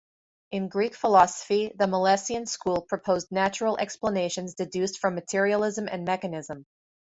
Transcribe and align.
In 0.49 0.67
Greek 0.67 0.95
philosophy, 0.95 1.73
the 1.77 1.85
Milesian 1.85 2.47
school 2.47 2.81
proposed 2.89 3.31
natural 3.31 3.77
explanations 3.77 4.55
deduced 4.55 4.97
from 4.97 5.13
materialism 5.13 5.87
and 5.87 6.05
mechanism. 6.05 6.65